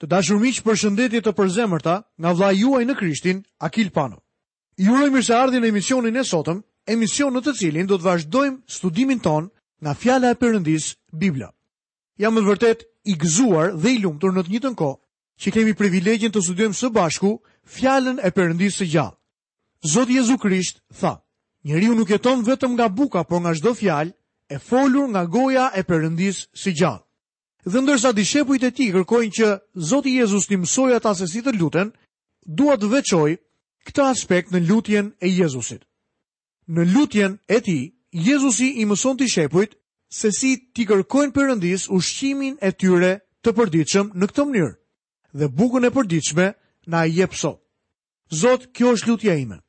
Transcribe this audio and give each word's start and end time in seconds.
Të 0.00 0.08
dashur 0.08 0.38
miq, 0.40 0.62
përshëndetje 0.64 1.20
të 1.26 1.32
përzemërta 1.36 1.94
nga 2.24 2.30
vllai 2.32 2.54
juaj 2.56 2.84
në 2.88 2.94
Krishtin, 2.96 3.42
Akil 3.68 3.90
Pano. 3.92 4.16
Ju 4.80 4.94
uroj 4.96 5.10
mirëseardhjen 5.12 5.60
në 5.60 5.68
emisionin 5.74 6.16
e 6.16 6.22
sotëm, 6.24 6.62
emision 6.88 7.34
në 7.36 7.42
të 7.44 7.52
cilin 7.58 7.88
do 7.90 7.98
të 8.00 8.06
vazhdojmë 8.06 8.62
studimin 8.72 9.20
ton 9.20 9.50
nga 9.84 9.92
fjala 10.00 10.30
e 10.32 10.38
Perëndis, 10.40 10.86
Bibla. 11.12 11.50
Jam 12.16 12.32
më 12.34 12.46
vërtet 12.48 12.86
i 13.12 13.18
gëzuar 13.20 13.76
dhe 13.80 13.92
i 13.92 13.98
lumtur 14.00 14.32
në 14.32 14.46
të 14.46 14.52
njëjtën 14.54 14.78
kohë 14.80 15.00
që 15.42 15.52
kemi 15.70 15.76
privilegjin 15.76 16.32
të 16.32 16.44
studiojmë 16.48 16.80
së 16.80 16.90
bashku 16.96 17.34
fjalën 17.76 18.24
e 18.24 18.32
Perëndis 18.32 18.80
së 18.80 18.88
gjallë. 18.94 19.18
Zoti 19.94 20.16
Jezu 20.16 20.38
Krisht 20.40 20.80
tha: 21.00 21.12
"Njeriu 21.64 21.94
nuk 21.96 22.08
jeton 22.10 22.40
vetëm 22.48 22.72
nga 22.72 22.88
buka, 22.88 23.20
por 23.28 23.40
nga 23.40 23.52
çdo 23.54 23.76
fjalë 23.76 24.14
e 24.48 24.56
folur 24.68 25.12
nga 25.12 25.24
goja 25.28 25.68
e 25.76 25.84
Perëndis 25.84 26.48
së 26.56 26.72
gjallë." 26.80 27.04
Dhe 27.66 27.80
ndërsa 27.84 28.10
dishepujt 28.16 28.62
e 28.64 28.70
ti 28.72 28.86
kërkojnë 28.92 29.34
që 29.36 29.48
Zoti 29.90 30.14
Jezus 30.16 30.46
një 30.48 30.58
mësoj 30.62 30.90
ata 30.96 31.12
se 31.18 31.26
si 31.28 31.42
të 31.44 31.52
luten, 31.60 31.90
duat 32.46 32.80
të 32.80 32.88
veqoj 32.94 33.34
këta 33.88 34.06
aspekt 34.14 34.52
në 34.54 34.62
lutjen 34.68 35.10
e 35.20 35.28
Jezusit. 35.28 35.82
Në 36.72 36.82
lutjen 36.94 37.36
e 37.52 37.60
ti, 37.60 37.76
Jezusi 38.26 38.70
i 38.80 38.86
mëson 38.88 39.18
të 39.18 39.76
se 40.10 40.30
si 40.34 40.56
ti 40.74 40.84
kërkojnë 40.88 41.32
përëndis 41.36 41.84
ushqimin 41.94 42.56
e 42.66 42.72
tyre 42.72 43.12
të 43.44 43.50
përdiqëm 43.56 44.06
në 44.18 44.26
këtë 44.30 44.44
mënyrë 44.48 44.74
dhe 45.38 45.46
bukën 45.58 45.84
e 45.86 45.90
përdiqme 45.94 46.46
na 46.90 47.04
i 47.06 47.12
jep 47.20 47.34
sot. 47.34 47.60
Zot, 48.40 48.66
kjo 48.74 48.92
është 48.96 49.08
lutja 49.08 49.34
ime. 49.38 49.60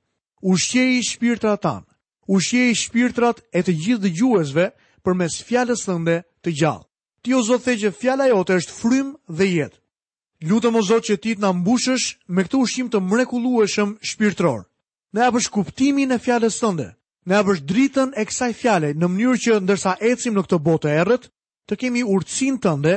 Ushqej 0.41 0.87
i 0.97 1.03
shpirtrat 1.05 1.61
tanë, 1.61 1.85
ushqej 2.33 2.65
i 2.71 2.75
shpirtrat 2.81 3.43
e 3.53 3.59
të 3.61 3.71
gjithë 3.83 4.01
dhe 4.07 4.17
përmes 4.17 4.73
për 5.05 5.13
mes 5.19 5.33
fjallës 5.47 5.85
thënde 5.85 6.17
të 6.41 6.49
gjallë. 6.59 6.87
Ti 7.23 7.35
o 7.37 7.43
Zot 7.43 7.65
the 7.67 7.77
që 7.77 7.91
fjala 7.93 8.25
jote 8.31 8.55
është 8.57 8.73
frym 8.77 9.11
dhe 9.29 9.45
jetë. 9.45 9.77
Lutëm 10.49 10.75
o 10.79 10.81
Zot 10.81 11.03
që 11.05 11.17
ti 11.21 11.35
të 11.37 11.41
na 11.45 11.51
mbushësh 11.53 12.15
me 12.33 12.43
këtë 12.47 12.57
ushqim 12.63 12.87
të 12.89 12.97
mrekullueshëm 13.09 13.91
shpirtëror. 14.09 14.63
Na 15.13 15.27
japësh 15.29 15.51
kuptimin 15.53 16.11
e 16.11 16.17
fjalës 16.17 16.57
tënde. 16.63 16.87
Na 17.29 17.41
japësh 17.41 17.61
dritën 17.69 18.09
e 18.17 18.25
kësaj 18.25 18.51
fiale 18.61 18.89
në 18.97 19.07
mënyrë 19.13 19.41
që 19.43 19.59
ndërsa 19.67 19.93
ecim 20.09 20.33
në 20.33 20.43
këtë 20.47 20.57
botë 20.65 20.95
errët, 21.01 21.29
të 21.69 21.73
kemi 21.81 22.01
urtësinë 22.09 22.59
tënde 22.65 22.95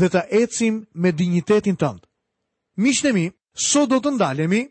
dhe 0.00 0.08
të 0.14 0.22
ecim 0.40 0.78
me 1.02 1.12
dinjitetin 1.18 1.76
tënd. 1.82 2.00
Miqtë 2.80 3.12
mi, 3.16 3.26
sot 3.68 3.90
do 3.92 4.00
të 4.00 4.14
ndalemi 4.16 4.62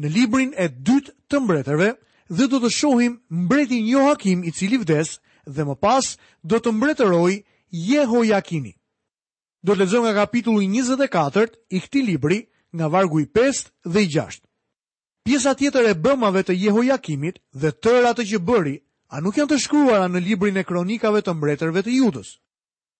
në 0.00 0.14
librin 0.16 0.54
e 0.64 0.70
dytë 0.88 1.12
të 1.28 1.40
mbretërve 1.44 1.90
dhe 2.38 2.48
do 2.54 2.62
të 2.64 2.72
shohim 2.78 3.20
mbretin 3.44 3.84
Joakim 3.92 4.44
i 4.48 4.52
cili 4.52 4.80
vdes 4.80 5.18
dhe 5.44 5.68
më 5.68 5.76
pas 5.84 6.14
do 6.40 6.56
të 6.58 6.72
mbretërojë 6.72 7.36
Jeho 7.70 8.22
Jakini. 8.24 8.76
Do 9.64 9.74
të 9.74 9.80
lezëm 9.82 10.04
nga 10.06 10.12
kapitullu 10.22 10.62
24 10.62 11.58
i 11.74 11.80
këti 11.82 12.02
libri 12.06 12.38
nga 12.76 12.86
vargu 12.86 13.20
i 13.20 13.26
5 13.26 13.70
dhe 13.90 14.02
i 14.02 14.08
6. 14.12 14.42
Pjesa 15.26 15.54
tjetër 15.58 15.84
e 15.90 15.94
bëmave 15.94 16.42
të 16.46 16.54
Jeho 16.54 16.82
Jakimit 16.86 17.38
dhe 17.58 17.72
tërë 17.82 18.06
atë 18.12 18.24
që 18.30 18.38
bëri, 18.46 18.76
a 19.10 19.18
nuk 19.20 19.38
janë 19.40 19.50
të 19.54 19.58
shkruara 19.64 20.06
në 20.08 20.22
librin 20.22 20.56
e 20.56 20.62
kronikave 20.64 21.22
të 21.26 21.34
mbretërve 21.34 21.82
të 21.82 21.94
judës. 21.98 22.30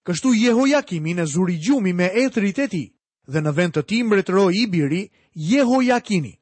Kështu 0.06 0.33
Jeho 0.34 0.67
Jakimi 0.67 1.14
në 1.19 1.27
zuri 1.34 1.56
gjumi 1.67 1.92
me 1.94 2.11
e 2.22 2.27
ti 2.31 2.94
dhe 3.31 3.41
në 3.42 3.53
vend 3.55 3.72
të 3.75 3.83
ti 3.89 4.00
mbretëro 4.06 4.48
i 4.50 4.67
biri 4.70 5.05
Jeho 5.34 5.81
Jakini. 5.83 6.34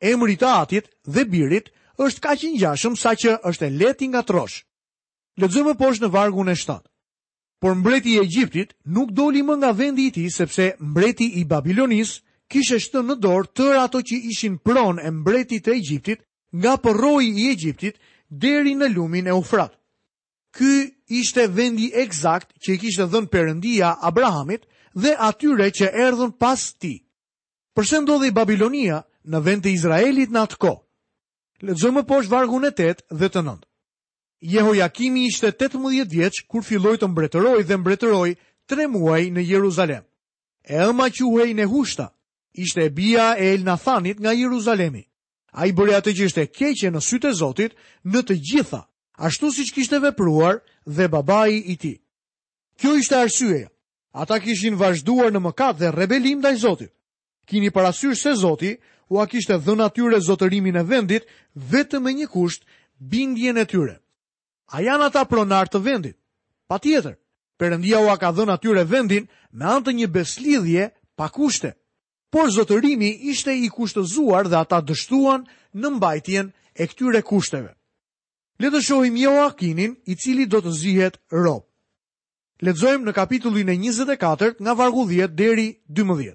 Emri 0.00 0.36
të 0.36 0.48
atit 0.62 0.84
dhe 1.04 1.24
birit 1.24 1.68
është 1.98 2.20
ka 2.20 2.34
qingjashëm 2.36 2.96
sa 2.96 3.10
që 3.16 3.36
është 3.48 3.66
e 3.66 3.70
leti 3.70 4.08
nga 4.08 4.22
trosh. 4.22 4.64
Lëdzëmë 5.40 5.76
poshë 5.80 6.02
në 6.04 6.08
vargun 6.12 6.48
e 6.48 6.54
shtatë. 6.54 6.88
Por 7.60 7.74
mbreti 7.74 8.10
i 8.14 8.18
Egjiptit 8.20 8.74
nuk 8.96 9.10
doli 9.16 9.40
më 9.46 9.54
nga 9.58 9.70
vendi 9.78 10.04
i 10.08 10.12
tij 10.16 10.28
sepse 10.36 10.66
mbreti 10.90 11.26
i 11.40 11.46
Babilonis 11.48 12.10
kishte 12.52 12.78
shtën 12.84 13.06
në 13.08 13.16
dorë 13.24 13.48
tërë 13.56 13.78
ato 13.82 14.02
që 14.08 14.18
ishin 14.32 14.58
pronë 14.66 15.00
e 15.08 15.12
mbretit 15.20 15.64
të 15.64 15.72
Egjiptit 15.78 16.20
nga 16.62 16.74
porroi 16.84 17.30
i 17.32 17.46
Egjiptit 17.54 17.96
deri 18.44 18.74
në 18.76 18.90
lumin 18.92 19.26
e 19.26 19.32
Ufrat. 19.40 19.72
Ky 20.56 20.74
ishte 21.22 21.48
vendi 21.56 21.88
eksakt 22.02 22.52
që 22.60 22.76
i 22.76 22.78
kishte 22.82 23.08
dhënë 23.12 23.32
Perëndia 23.32 23.94
Abrahamit 24.10 24.68
dhe 25.02 25.16
atyre 25.30 25.70
që 25.78 25.88
erdhën 26.06 26.32
pas 26.42 26.60
tij. 26.80 26.98
Përse 27.76 27.96
ndodhi 28.02 28.30
Babilonia 28.36 29.00
në 29.32 29.38
vend 29.46 29.64
të 29.64 29.72
Izraelit 29.76 30.30
në 30.32 30.44
atë 30.44 30.60
kohë? 30.64 30.82
Lexojmë 31.70 32.04
poshtë 32.08 32.32
vargun 32.36 32.68
e 32.68 32.72
8 32.72 33.08
dhe 33.20 33.30
të 33.32 33.44
9. 33.48 33.65
Jehojakimi 34.46 35.26
ishte 35.28 35.50
18 35.52 36.10
vjeç 36.10 36.40
kur 36.48 36.62
filloi 36.68 36.96
të 37.02 37.08
mbretëroj 37.10 37.62
dhe 37.66 37.76
mbretëroi 37.82 38.34
3 38.70 38.84
muaj 38.92 39.24
në 39.34 39.42
Jeruzalem. 39.48 40.04
E 40.62 40.76
ëma 40.86 41.08
quhej 41.16 41.50
Nehushta, 41.58 42.06
ishte 42.54 42.84
e 42.86 42.90
bia 42.98 43.34
e 43.38 43.46
Elnathanit 43.56 44.20
nga 44.20 44.32
Jeruzalemi. 44.34 45.02
A 45.58 45.66
i 45.66 45.72
bërja 45.72 45.98
të 46.04 46.12
gjishte 46.18 46.44
keqe 46.46 46.92
në 46.94 47.02
sytë 47.08 47.30
e 47.34 47.36
Zotit 47.42 47.72
në 48.04 48.20
të 48.26 48.34
gjitha, 48.48 48.80
ashtu 49.18 49.50
si 49.54 49.66
që 49.66 49.74
kishte 49.76 49.98
vepruar 50.04 50.62
dhe 50.96 51.08
babai 51.08 51.54
i 51.66 51.74
ti. 51.82 51.94
Kjo 52.78 52.94
ishte 53.02 53.16
arsyeja, 53.18 53.68
ata 54.14 54.36
kishin 54.44 54.76
vazhduar 54.78 55.32
në 55.34 55.40
mëkat 55.46 55.78
dhe 55.82 55.90
rebelim 55.90 56.40
dhe 56.42 56.54
i 56.54 56.60
Zotit. 56.62 56.92
Kini 57.46 57.70
parasysh 57.70 58.22
se 58.22 58.34
Zotit, 58.42 58.78
u 59.10 59.18
a 59.22 59.26
kishte 59.26 59.58
dhën 59.64 59.82
atyre 59.86 60.20
zotërimin 60.26 60.76
e 60.76 60.82
vendit, 60.92 61.22
vetëm 61.72 62.04
e 62.06 62.12
një 62.20 62.28
kusht, 62.34 62.62
bindjen 63.00 63.58
e 63.58 63.64
tyre 63.66 63.96
a 64.72 64.80
janë 64.82 65.08
ata 65.10 65.24
pronar 65.28 65.68
të 65.70 65.78
vendit. 65.82 66.16
Pa 66.66 66.78
tjetër, 66.82 67.16
përëndia 67.58 68.00
u 68.02 68.10
a 68.10 68.16
ka 68.18 68.30
dhënë 68.34 68.52
atyre 68.56 68.84
vendin 68.90 69.28
me 69.54 69.64
antë 69.70 69.92
një 69.94 70.06
beslidhje 70.10 70.90
pa 71.16 71.28
kushte. 71.30 71.74
Por 72.32 72.50
zotërimi 72.50 73.10
ishte 73.30 73.54
i 73.54 73.68
kushtëzuar 73.70 74.48
dhe 74.50 74.58
ata 74.58 74.80
dështuan 74.82 75.46
në 75.74 75.88
mbajtjen 75.96 76.46
e 76.74 76.84
këtyre 76.86 77.22
kushteve. 77.22 77.70
Le 78.58 78.70
të 78.72 78.80
shohim 78.82 79.16
Joakinin, 79.16 79.94
i 80.10 80.14
cili 80.16 80.46
do 80.46 80.60
të 80.64 80.72
zihet 80.72 81.20
rob. 81.32 81.62
Lexojmë 82.64 83.04
në 83.04 83.12
kapitullin 83.12 83.68
e 83.68 83.74
24 83.76 84.56
nga 84.64 84.72
vargu 84.74 85.04
10 85.04 85.36
deri 85.36 85.68
12. 85.92 86.32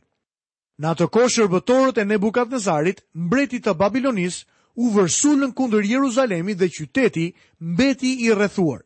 Në 0.82 0.88
atë 0.94 1.08
kohë 1.14 1.32
shërbëtorët 1.34 1.98
e 2.02 2.06
Nebukadnezarit, 2.06 3.02
mbretit 3.26 3.66
të 3.66 3.74
Babilonisë, 3.78 4.46
u 4.76 4.90
vërsullën 4.96 5.52
kundër 5.58 5.84
Jeruzalemi 5.86 6.54
dhe 6.56 6.68
qyteti 6.76 7.32
mbeti 7.60 8.12
i 8.26 8.32
rrethuar. 8.34 8.82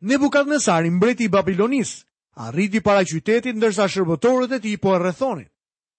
Nebukadnesar 0.00 0.84
i 0.86 0.90
mbreti 0.90 1.24
i 1.24 1.28
Babilonis, 1.28 2.04
arriti 2.38 2.80
para 2.80 3.02
qytetit 3.02 3.58
ndërsa 3.58 3.88
shërbëtorët 3.90 4.52
e 4.56 4.60
tij 4.62 4.76
po 4.82 4.94
e 4.94 4.98
rrethonin. 4.98 5.48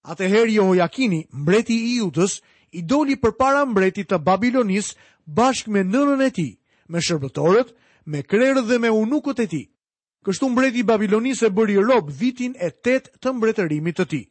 Atëherë 0.08 0.54
Jehojakini, 0.56 1.20
mbreti 1.42 1.76
i 1.92 1.98
Judës, 2.00 2.40
i 2.72 2.80
doli 2.88 3.16
përpara 3.20 3.64
mbretit 3.68 4.08
të 4.08 4.18
Babilonis 4.24 4.94
bashkë 5.28 5.70
me 5.72 5.82
nënën 5.84 6.22
e 6.24 6.30
tij, 6.30 6.52
me 6.88 6.98
shërbëtorët, 7.04 7.74
me 8.08 8.22
krerët 8.22 8.64
dhe 8.68 8.78
me 8.80 8.90
unukët 9.02 9.38
e 9.44 9.46
tij. 9.52 9.66
Kështu 10.24 10.48
mbreti 10.48 10.80
i 10.80 10.88
Babilonis 10.88 11.42
e 11.44 11.50
bëri 11.52 11.76
rob 11.84 12.08
vitin 12.20 12.54
e 12.56 12.70
8 12.72 13.12
të 13.20 13.28
mbretërimit 13.36 13.96
të 14.00 14.04
tij. 14.10 14.24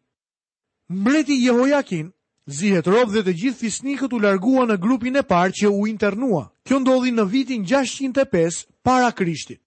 Mbreti 0.89 1.35
Jehojakin 1.45 2.09
Zihet 2.49 2.87
rob 2.89 3.11
dhe 3.13 3.21
të 3.21 3.33
gjithë 3.39 3.59
fisnikët 3.61 4.13
u 4.15 4.19
largua 4.23 4.63
në 4.65 4.79
grupin 4.81 5.17
e 5.19 5.21
parë 5.31 5.51
që 5.61 5.69
u 5.69 5.83
internua. 5.89 6.39
Kjo 6.65 6.79
ndodhi 6.81 7.11
në 7.13 7.25
vitin 7.29 7.65
605 7.69 8.63
para 8.83 9.11
Krishtit. 9.13 9.61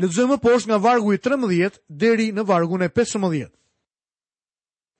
Lëzëmë 0.00 0.34
më 0.36 0.38
poshtë 0.44 0.68
nga 0.70 0.78
vargu 0.86 1.12
i 1.12 1.18
13 1.24 1.80
deri 2.02 2.26
në 2.36 2.44
vargun 2.50 2.82
e 2.84 2.88
15. 2.98 3.46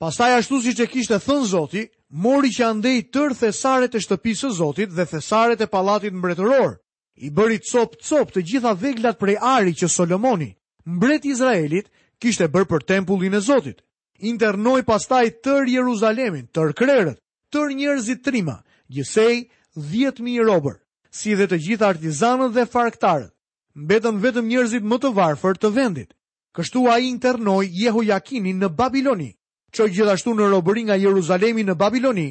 Pastaj 0.01 0.37
ashtu 0.39 0.61
siç 0.65 0.81
e 0.81 0.87
kishte 0.91 1.19
thënë 1.27 1.49
Zoti, 1.53 1.83
mori 2.25 2.51
që 2.57 2.65
andej 2.71 3.03
tërë 3.15 3.37
thesaret 3.43 3.95
e 3.95 4.01
shtëpisë 4.07 4.47
së 4.49 4.57
Zotit 4.63 4.91
dhe 4.97 5.05
thesaret 5.13 5.61
e 5.61 5.67
pallatit 5.73 6.13
mbretëror. 6.17 6.79
I 7.17 7.29
bëri 7.31 7.61
cop 7.71 7.99
cop 8.01 8.33
të 8.33 8.41
gjitha 8.49 8.73
veglat 8.81 9.19
prej 9.21 9.37
ari 9.53 9.75
që 9.77 9.89
Solomoni, 9.99 10.49
mbreti 10.97 11.29
i 11.29 11.33
Izraelit, 11.37 11.91
kishte 12.21 12.49
bërë 12.49 12.69
për 12.73 12.85
tempullin 12.93 13.35
e 13.37 13.41
Zotit 13.45 13.85
internoj 14.23 14.83
pastaj 14.87 15.29
tër 15.43 15.67
Jeruzalemin, 15.69 16.47
tër 16.55 16.71
krerët, 16.79 17.19
tër 17.53 17.73
njerëzit 17.77 18.23
trima, 18.25 18.61
gjësej 18.95 19.43
10.000 19.75 20.47
robër, 20.47 20.79
si 21.11 21.35
dhe 21.37 21.47
të 21.51 21.59
gjithë 21.67 21.89
artizanët 21.89 22.55
dhe 22.55 22.65
farktarët. 22.71 23.33
Mbetën 23.77 24.19
vetëm 24.21 24.47
njerëzit 24.53 24.85
më 24.85 24.97
të 25.03 25.11
varfër 25.17 25.59
të 25.59 25.71
vendit. 25.75 26.11
Kështu 26.57 26.87
a 26.93 26.99
i 27.01 27.09
internoj 27.09 27.67
Jehojakinin 27.73 28.59
në 28.61 28.69
Babiloni, 28.77 29.31
që 29.73 29.87
gjithashtu 29.95 30.35
në 30.37 30.51
robëri 30.53 30.83
nga 30.87 30.99
Jeruzalemi 31.01 31.65
në 31.65 31.75
Babiloni, 31.81 32.27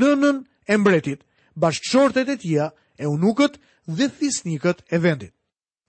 nënën 0.00 0.38
e 0.70 0.74
mbretit, 0.78 1.24
bashkëshortet 1.58 2.30
e 2.30 2.36
tia, 2.38 2.68
e 3.02 3.06
unukët 3.10 3.58
dhe 3.90 4.06
thisnikët 4.18 4.84
e 4.94 4.98
vendit. 5.02 5.34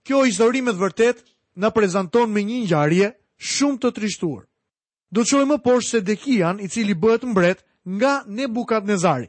Kjo 0.06 0.24
zërimet 0.36 0.78
vërtet 0.78 1.22
në 1.58 1.70
prezenton 1.74 2.30
me 2.34 2.42
një 2.42 2.60
njarje 2.66 3.12
shumë 3.38 3.78
të 3.82 3.92
trishtuar 3.98 4.44
do 5.14 5.22
të 5.22 5.28
shohim 5.30 5.48
më 5.54 5.58
poshtë 5.62 5.88
se 5.90 6.00
Dekian, 6.02 6.60
i 6.60 6.68
cili 6.68 6.94
bëhet 6.94 7.22
mbret 7.26 7.64
nga 7.86 8.24
Nebukadnezari. 8.26 9.28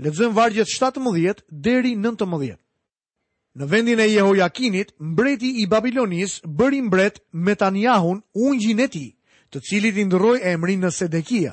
Lexojmë 0.00 0.34
vargjet 0.36 0.68
17 0.72 1.42
deri 1.50 1.92
19. 1.96 2.56
Në 3.58 3.66
vendin 3.70 4.00
e 4.00 4.06
Jehojakinit, 4.08 4.94
mbreti 4.98 5.50
i 5.62 5.66
Babilonis 5.66 6.38
bëri 6.44 6.80
mbret 6.86 7.18
Metaniahun, 7.32 8.22
ungjin 8.34 8.80
e 8.80 8.88
tij, 8.88 9.10
të 9.50 9.58
cilit 9.60 9.96
i 10.00 10.04
ndroi 10.06 10.40
emrin 10.52 10.80
në 10.80 10.90
Sedekia. 10.94 11.52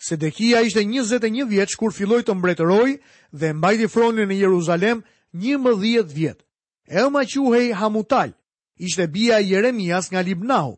Sedekia 0.00 0.60
ishte 0.64 0.80
21 0.84 1.48
vjeç 1.48 1.74
kur 1.76 1.92
filloi 1.92 2.22
të 2.22 2.34
mbretërojë 2.34 3.00
dhe 3.40 3.52
mbajti 3.58 3.88
fronin 3.92 4.30
në 4.30 4.36
Jeruzalem 4.44 5.02
11 5.34 6.14
vjet. 6.14 6.46
Elma 6.86 7.24
quhej 7.28 7.72
Hamutal, 7.74 8.30
ishte 8.78 9.06
bia 9.12 9.38
Jeremias 9.40 10.10
nga 10.10 10.20
Libnahu. 10.22 10.76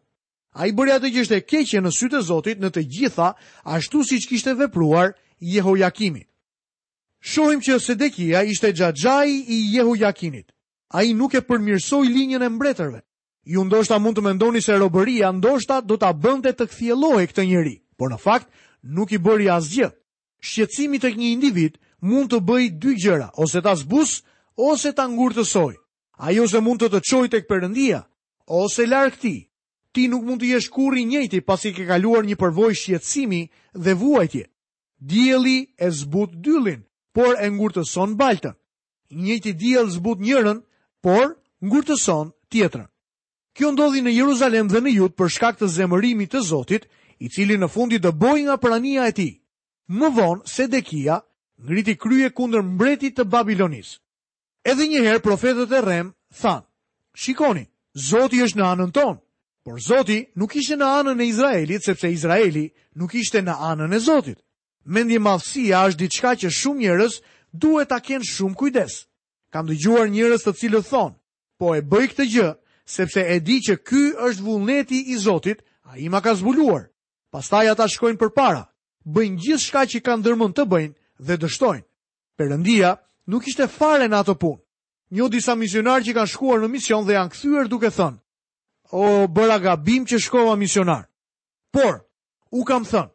A 0.53 0.67
i 0.69 0.73
bërja 0.77 0.99
të 1.01 1.09
gjishte 1.15 1.37
keqe 1.49 1.81
në 1.81 1.91
sytë 1.99 2.19
e 2.19 2.25
Zotit 2.29 2.59
në 2.61 2.69
të 2.77 2.83
gjitha, 2.95 3.31
ashtu 3.77 4.03
si 4.05 4.19
që 4.21 4.29
kishte 4.33 4.53
vepruar 4.59 5.15
Jehu 5.53 5.73
Jakimi. 5.81 6.27
Shohim 7.23 7.63
që 7.65 7.79
Sedekia 7.81 8.43
ishte 8.45 8.73
gjajaj 8.73 9.29
i 9.29 9.59
Jehojakimit. 9.77 10.03
Jakinit. 10.03 10.53
A 10.91 11.03
i 11.07 11.15
nuk 11.15 11.35
e 11.35 11.41
përmirsoj 11.41 12.03
linjën 12.09 12.43
e 12.43 12.49
mbretërve. 12.51 13.01
Ju 13.55 13.65
ndoshta 13.65 13.99
mund 13.99 14.19
të 14.19 14.23
mendoni 14.27 14.61
se 14.61 14.77
robëria 14.83 15.31
ndoshta 15.37 15.79
do 15.87 15.97
të 16.03 16.11
bënde 16.25 16.53
të 16.53 16.67
këthjelohi 16.73 17.29
këtë 17.31 17.45
njëri, 17.49 17.75
por 17.99 18.11
në 18.13 18.19
fakt 18.27 18.51
nuk 18.99 19.13
i 19.13 19.19
bëri 19.25 19.49
asgjë. 19.55 19.89
Shqecimi 20.49 20.99
të 21.03 21.15
kënjë 21.15 21.31
individ 21.39 21.79
mund 22.11 22.31
të 22.35 22.43
bëj 22.51 22.65
dy 22.83 22.97
gjëra, 23.05 23.31
ose 23.45 23.63
të 23.63 23.71
asbus, 23.73 24.19
ose 24.69 24.93
të 24.93 25.09
ngurë 25.15 25.39
të 25.41 25.47
soj. 25.55 25.73
A 26.19 26.35
i 26.35 26.41
ose 26.45 26.61
mund 26.61 26.83
të 26.83 26.91
të 26.93 27.01
qoj 27.09 27.29
të 27.33 27.43
këpërëndia, 27.47 28.03
ose 28.65 28.87
larkëti, 28.91 29.37
ti 29.93 30.09
nuk 30.09 30.25
mund 30.25 30.41
të 30.43 30.49
jesh 30.55 30.69
kur 30.73 30.97
i 30.97 31.05
njëjti 31.05 31.41
pasi 31.49 31.71
ke 31.77 31.85
kaluar 31.91 32.25
një 32.25 32.37
përvojë 32.41 32.79
shqetësimi 32.81 33.43
dhe 33.85 33.93
vuajtje. 34.01 34.45
Dielli 35.11 35.59
e 35.79 35.89
zbut 36.01 36.31
dyllin, 36.45 36.83
por 37.15 37.33
e 37.45 37.51
ngurtëson 37.51 38.11
baltën. 38.21 38.55
Njëti 39.23 39.53
diell 39.61 39.91
zbut 39.97 40.19
njërin, 40.27 40.59
por 41.05 41.27
ngurtëson 41.69 42.27
tjetrën. 42.51 42.89
Kjo 43.57 43.69
ndodhi 43.73 44.01
në 44.03 44.13
Jeruzalem 44.21 44.67
dhe 44.73 44.81
në 44.81 44.91
Jud 44.99 45.13
për 45.19 45.29
shkak 45.35 45.59
të 45.61 45.67
zemërimit 45.77 46.31
të 46.33 46.41
Zotit, 46.49 46.85
i 47.21 47.27
cili 47.29 47.59
në 47.61 47.69
fundi 47.75 47.99
të 48.01 48.13
boj 48.23 48.39
nga 48.49 48.57
prania 48.63 49.05
e 49.07 49.13
ti. 49.13 49.31
Më 49.99 50.09
vonë, 50.17 50.47
Sedekia 50.55 51.17
ngriti 51.63 51.95
krye 52.01 52.31
kundër 52.33 52.63
mbretit 52.65 53.13
të 53.19 53.27
Babilonis. 53.29 53.91
Edhe 54.65 54.87
njëherë 54.89 55.23
profetet 55.23 55.71
e 55.77 55.81
rem 55.85 56.13
thanë, 56.41 56.67
shikoni, 57.23 57.65
Zoti 58.09 58.39
është 58.47 58.59
në 58.59 58.65
anën 58.73 58.91
tonë. 58.97 59.19
Por 59.65 59.79
Zoti 59.81 60.25
nuk 60.35 60.57
ishte 60.59 60.75
në 60.75 60.87
anën 61.01 61.21
e 61.23 61.27
Izraelit, 61.31 61.85
sepse 61.87 62.09
Izraeli 62.11 62.65
nuk 62.99 63.13
ishte 63.15 63.39
në 63.47 63.55
anën 63.63 63.95
e 63.95 63.99
Zotit. 64.03 64.39
Mendje 64.91 65.21
madhësia 65.23 65.85
është 65.89 66.01
diçka 66.01 66.33
që 66.41 66.49
shumë 66.51 66.83
njerëz 66.83 67.21
duhet 67.63 67.89
ta 67.93 68.01
kenë 68.03 68.27
shumë 68.27 68.59
kujdes. 68.59 68.95
Kam 69.55 69.69
dëgjuar 69.71 70.11
njerëz 70.11 70.43
të 70.47 70.53
cilët 70.61 70.89
thonë, 70.91 71.15
po 71.63 71.77
e 71.79 71.83
bëj 71.93 72.09
këtë 72.11 72.27
gjë 72.33 72.49
sepse 72.97 73.23
e 73.23 73.37
di 73.47 73.61
që 73.63 73.77
ky 73.87 74.03
është 74.29 74.43
vullneti 74.43 74.99
i 75.15 75.17
Zotit, 75.23 75.63
ai 75.93 76.11
ma 76.11 76.19
ka 76.21 76.35
zbuluar. 76.41 76.89
Pastaj 77.31 77.71
ata 77.71 77.87
shkojnë 77.89 78.19
përpara, 78.19 78.65
bëjnë 79.15 79.39
gjithçka 79.47 79.87
që 79.93 80.03
kanë 80.05 80.23
ndërmend 80.25 80.59
të 80.59 80.67
bëjnë 80.73 80.95
dhe 81.27 81.39
dështojnë. 81.39 81.87
Perëndia 82.37 82.97
nuk 83.31 83.47
ishte 83.49 83.71
fare 83.79 84.11
në 84.11 84.25
atë 84.25 84.35
punë. 84.43 84.61
Njo 85.15 85.29
disa 85.31 85.55
misionar 85.55 86.03
që 86.03 86.19
kanë 86.19 86.33
shkuar 86.35 86.59
në 86.65 86.73
mision 86.75 87.07
dhe 87.07 87.15
janë 87.15 87.31
kthyer 87.33 87.71
duke 87.71 87.91
thënë, 87.99 88.22
o 88.93 89.27
bëra 89.29 89.59
gabim 89.59 90.05
që 90.07 90.19
shkova 90.21 90.57
misionar. 90.57 91.09
Por, 91.73 91.95
u 92.53 92.61
kam 92.69 92.85
thënë, 92.85 93.11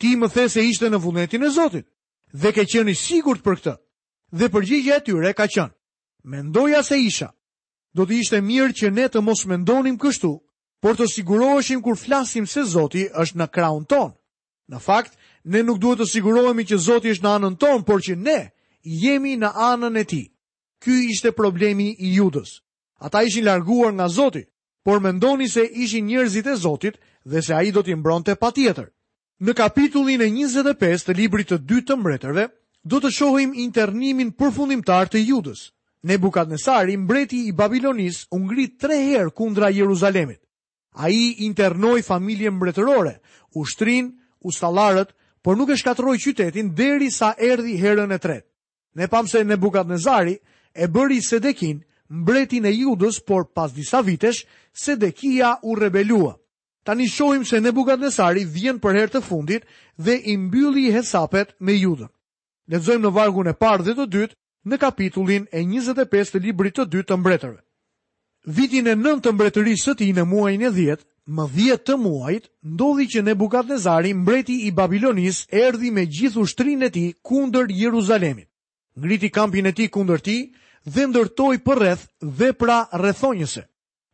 ti 0.00 0.14
më 0.16 0.30
the 0.32 0.46
se 0.48 0.62
ishte 0.64 0.88
në 0.88 0.98
vullnetin 1.02 1.44
e 1.44 1.50
Zotit, 1.52 1.86
dhe 2.32 2.52
ke 2.52 2.64
qeni 2.70 2.94
sigur 2.96 3.36
të 3.38 3.44
për 3.44 3.58
këtë, 3.60 3.74
dhe 4.38 4.46
përgjigje 4.52 4.94
e 4.96 5.02
tyre 5.04 5.32
ka 5.36 5.46
qenë. 5.52 5.74
Mendoja 6.24 6.80
se 6.82 6.96
isha, 6.98 7.28
do 7.92 8.06
të 8.08 8.16
ishte 8.22 8.40
mirë 8.40 8.72
që 8.78 8.88
ne 8.96 9.06
të 9.08 9.20
mos 9.24 9.44
mendonim 9.48 9.98
kështu, 10.00 10.32
por 10.80 10.96
të 10.96 11.10
siguroheshim 11.12 11.82
kur 11.84 12.00
flasim 12.00 12.46
se 12.48 12.64
Zotit 12.64 13.12
është 13.12 13.38
në 13.40 13.48
kraun 13.52 13.84
tonë. 13.84 14.16
Në 14.72 14.80
fakt, 14.80 15.18
ne 15.44 15.60
nuk 15.66 15.80
duhet 15.82 16.00
të 16.00 16.08
sigurohemi 16.14 16.64
që 16.64 16.78
Zotit 16.80 17.12
është 17.14 17.26
në 17.26 17.34
anën 17.36 17.58
tonë, 17.60 17.84
por 17.84 18.00
që 18.00 18.16
ne 18.16 18.38
jemi 19.04 19.36
në 19.36 19.52
anën 19.52 20.00
e 20.00 20.04
ti. 20.08 20.22
Ky 20.80 20.94
ishte 21.12 21.34
problemi 21.36 21.92
i 22.00 22.14
judës. 22.16 22.62
Ata 23.04 23.20
ishin 23.28 23.44
larguar 23.44 23.92
nga 23.92 24.08
Zotit, 24.08 24.48
por 24.82 25.00
mendoni 25.00 25.48
se 25.48 25.64
ishin 25.64 26.06
njerëzit 26.08 26.46
e 26.48 26.54
Zotit 26.56 26.96
dhe 27.24 27.40
se 27.44 27.52
a 27.54 27.62
i 27.62 27.70
do 27.72 27.82
t'i 27.82 27.94
mbronte 27.94 28.34
pa 28.36 28.50
tjetër. 28.50 28.88
Në 29.40 29.52
kapitullin 29.56 30.20
e 30.20 30.28
25 30.30 31.04
të 31.08 31.16
librit 31.16 31.48
të 31.52 31.58
dytë 31.68 31.86
të 31.90 31.96
mbretërve, 31.96 32.44
do 32.84 33.00
të 33.00 33.10
shohim 33.12 33.54
internimin 33.56 34.32
përfundimtar 34.32 35.08
të 35.08 35.20
judës. 35.28 35.72
në 36.02 36.56
sari, 36.56 36.96
mbreti 36.96 37.46
i 37.48 37.52
Babilonis, 37.52 38.26
ungri 38.30 38.76
tre 38.76 38.96
herë 39.12 39.30
kundra 39.36 39.68
Jeruzalemit. 39.70 40.40
A 40.96 41.08
i 41.10 41.34
internoj 41.46 42.02
familje 42.02 42.50
mbretërore, 42.50 43.20
ushtrin, 43.54 44.16
ustalarët, 44.40 45.08
por 45.42 45.56
nuk 45.56 45.70
e 45.70 45.76
shkatroj 45.76 46.16
qytetin 46.18 46.74
deri 46.74 47.10
sa 47.10 47.34
erdi 47.38 47.76
herën 47.78 48.12
e 48.12 48.18
tretë. 48.18 48.46
Ne 48.94 49.06
në 49.44 49.56
bukat 49.56 49.86
në 49.86 49.96
zari, 49.98 50.36
e 50.74 50.86
bëri 50.88 51.20
Sedekin, 51.20 51.84
mbretin 52.10 52.64
e 52.66 52.72
judës, 52.74 53.20
por 53.22 53.46
pas 53.54 53.72
disa 53.74 54.02
vitesh, 54.02 54.44
Sedekia 54.72 55.56
u 55.66 55.74
rebelua. 55.78 56.36
Ta 56.84 56.94
një 56.94 57.06
shojmë 57.12 57.46
se 57.48 57.58
Nebukadnesari 57.60 58.44
vjen 58.48 58.78
për 58.80 58.96
herë 58.98 59.12
të 59.16 59.22
fundit 59.26 59.64
dhe 59.98 60.14
i 60.32 60.36
mbylli 60.38 60.90
hesapet 60.94 61.54
me 61.60 61.74
judën. 61.76 62.06
Ledzojmë 62.70 63.04
në 63.06 63.12
vargun 63.14 63.50
e 63.50 63.54
parë 63.58 63.84
dhe 63.88 63.94
të 63.98 64.06
dytë 64.14 64.38
në 64.70 64.78
kapitullin 64.80 65.46
e 65.52 65.62
25 65.66 66.34
të 66.34 66.42
librit 66.44 66.78
të 66.78 66.86
dytë 66.92 67.08
të 67.10 67.16
mbretërve. 67.20 67.58
Vitin 68.56 68.86
e 68.88 68.94
nëmë 68.96 69.20
të 69.26 69.34
mbretërisë 69.36 69.84
së 69.88 69.96
ti 70.00 70.10
në 70.16 70.24
muajnë 70.30 70.70
e 70.70 70.72
dhjetë, 70.78 71.06
më 71.30 71.44
dhjetë 71.54 71.84
të 71.90 71.98
muajt, 72.04 72.46
ndodhi 72.72 73.06
që 73.14 73.24
Nebukadnezari, 73.28 74.14
mbreti 74.16 74.56
i 74.68 74.70
Babilonis, 74.74 75.42
erdi 75.52 75.90
me 75.94 76.06
gjithu 76.08 76.46
shtrinë 76.48 76.86
e 76.86 76.90
ti 76.90 77.04
kunder 77.22 77.66
Jeruzalemit. 77.68 78.48
Ngriti 78.98 79.28
kampin 79.30 79.66
e 79.68 79.72
ti 79.76 79.88
kunder 79.92 80.18
ti, 80.22 80.38
dhe 80.88 81.04
ndërtoi 81.06 81.58
për 81.64 81.78
rreth 81.80 82.06
vepra 82.22 82.86
rrethonjëse. 82.92 83.64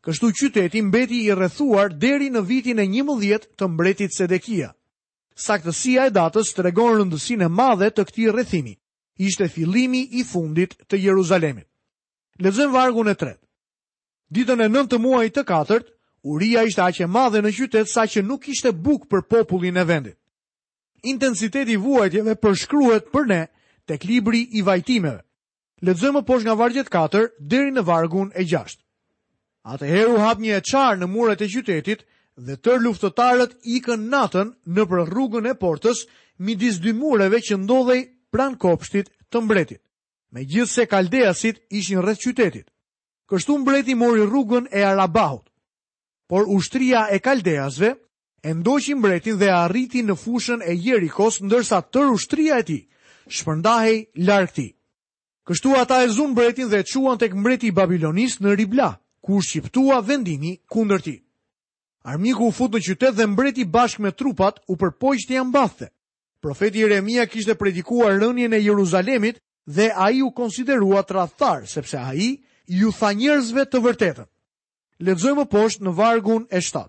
Kështu 0.06 0.30
qyteti 0.38 0.82
mbeti 0.82 1.20
i 1.26 1.34
rrethuar 1.34 1.94
deri 1.98 2.28
në 2.30 2.42
vitin 2.46 2.78
e 2.78 2.84
11 2.86 3.46
të 3.58 3.68
mbretit 3.68 4.14
Sedekia. 4.14 4.72
Saktësia 5.36 6.06
e 6.08 6.14
datës 6.14 6.54
tregon 6.54 6.96
rëndësinë 7.00 7.46
e 7.46 7.48
madhe 7.52 7.90
të 7.90 8.04
këtij 8.08 8.30
rrethimi. 8.32 8.76
Ishte 9.18 9.48
fillimi 9.48 10.02
i 10.20 10.24
fundit 10.24 10.76
të 10.88 10.96
Jeruzalemit. 11.00 11.66
Lexojmë 12.40 12.72
vargun 12.74 13.08
e 13.08 13.14
tret. 13.14 13.38
Ditën 14.30 14.60
e 14.60 14.68
nëntë 14.68 14.94
të 14.94 14.98
muajit 15.00 15.36
të 15.38 15.44
katërt, 15.48 15.86
uria 16.26 16.62
ishte 16.66 16.82
aq 16.82 17.00
e 17.02 17.08
madhe 17.08 17.40
në 17.42 17.52
qytet 17.56 17.88
saqë 17.90 18.22
nuk 18.26 18.44
kishte 18.44 18.72
buk 18.72 19.06
për 19.08 19.24
popullin 19.30 19.76
e 19.78 19.84
vendit. 19.84 20.16
Intensiteti 21.02 21.76
i 21.76 21.76
vuajtjeve 21.80 22.34
përshkruhet 22.42 23.08
për 23.12 23.26
ne 23.30 23.40
tek 23.86 24.04
libri 24.04 24.46
i 24.58 24.62
vajtimeve. 24.66 25.22
Ledzojmë 25.84 26.22
posh 26.24 26.46
nga 26.46 26.54
vargjet 26.56 26.88
4 26.88 27.34
deri 27.52 27.70
në 27.74 27.82
vargun 27.84 28.30
e 28.32 28.46
6. 28.48 28.78
Atëherë 29.68 30.14
u 30.14 30.20
hap 30.22 30.38
një 30.40 30.60
eqar 30.60 30.96
në 30.98 31.06
muret 31.10 31.42
e 31.44 31.48
qytetit 31.52 32.06
dhe 32.36 32.54
tër 32.56 32.80
luftëtarët 32.84 33.58
ikën 33.64 34.06
natën 34.08 34.54
në 34.76 34.86
për 34.88 35.04
rrugën 35.10 35.50
e 35.50 35.52
portës 35.60 36.06
midis 36.38 36.78
dy 36.80 36.94
mureve 36.96 37.40
që 37.44 37.58
ndodhej 37.60 38.06
pran 38.32 38.56
kopshtit 38.56 39.10
të 39.28 39.42
mbretit. 39.44 39.82
Me 40.32 40.44
gjithë 40.44 40.72
se 40.72 40.86
kaldeasit 40.86 41.60
ishin 41.72 42.00
rreth 42.04 42.24
qytetit. 42.24 42.68
Kështu 43.28 43.58
mbreti 43.58 43.94
mori 43.94 44.24
rrugën 44.24 44.68
e 44.72 44.84
Arabahut. 44.84 45.44
Por 46.28 46.48
ushtria 46.48 47.08
e 47.12 47.18
kaldeasve 47.20 47.90
e 48.42 48.50
ndoqi 48.54 48.94
mbretin 48.96 49.36
dhe 49.40 49.50
arriti 49.52 50.00
në 50.04 50.16
fushën 50.24 50.64
e 50.64 50.72
Jerikos 50.74 51.42
ndërsa 51.46 51.82
tër 51.92 52.08
ushtria 52.16 52.62
e 52.64 52.64
tij 52.68 52.82
shpërndahej 53.36 53.96
larg 54.26 54.54
Kështu 55.46 55.74
ata 55.78 56.00
e 56.02 56.08
zunë 56.10 56.32
mbretin 56.32 56.68
dhe 56.72 56.80
e 56.82 56.84
quan 56.92 57.18
tek 57.20 57.34
mbreti 57.38 57.66
i 57.66 57.70
Babilonis 57.74 58.34
në 58.42 58.54
Ribla, 58.58 58.88
ku 59.22 59.38
shqiptua 59.46 60.00
vendimi 60.02 60.56
kundër 60.74 61.00
tij. 61.06 61.20
Armiku 62.06 62.48
u 62.48 62.50
fut 62.54 62.74
në 62.74 62.80
qytet 62.86 63.14
dhe 63.14 63.26
mbreti 63.26 63.64
bashkë 63.74 64.02
me 64.02 64.10
trupat 64.12 64.58
u 64.70 64.76
përpoq 64.76 65.16
të 65.28 65.86
Profeti 66.44 66.78
Jeremia 66.78 67.24
kishte 67.26 67.54
predikuar 67.58 68.18
rënien 68.22 68.52
e 68.54 68.58
Jeruzalemit 68.62 69.36
dhe 69.66 69.88
ai 69.94 70.20
u 70.22 70.30
konsiderua 70.30 71.02
tradhtar 71.02 71.66
sepse 71.66 71.96
ai 71.96 72.38
i 72.76 72.84
u 72.86 72.90
tha 72.92 73.12
njerëzve 73.12 73.64
të 73.66 73.78
vërtetën. 73.86 74.28
Lexojmë 75.00 75.46
poshtë 75.50 75.82
në 75.84 75.92
vargun 75.98 76.44
e 76.54 76.60
7. 76.62 76.84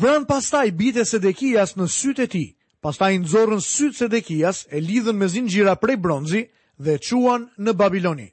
Vran 0.00 0.24
pastaj 0.26 0.70
bitej 0.70 1.04
Sedekias 1.06 1.76
në 1.76 1.86
sytë 1.98 2.22
e 2.22 2.26
ti, 2.32 2.44
Pastaj 2.80 3.12
nxorrën 3.18 3.60
sytë 3.60 3.98
Sedekias 4.00 4.62
e 4.72 4.80
lidhën 4.80 5.16
me 5.20 5.28
zinxhira 5.28 5.74
prej 5.76 5.96
bronzi 6.00 6.46
dhe 6.80 6.96
quan 6.98 7.44
në 7.58 7.74
Babiloni. 7.76 8.28